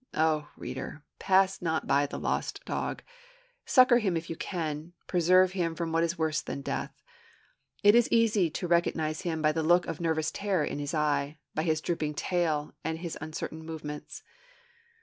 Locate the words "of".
9.85-10.01